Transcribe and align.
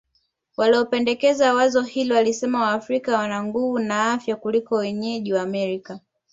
Waliopendekeza 0.57 1.53
wazo 1.53 1.81
hili 1.81 2.13
walisema 2.13 2.61
Waafrika 2.63 3.17
wana 3.17 3.43
nguvu 3.43 3.79
na 3.79 4.13
afya 4.13 4.35
kuliko 4.35 4.75
wenyeji 4.75 5.33
wa 5.33 5.41
Amerika 5.41 5.99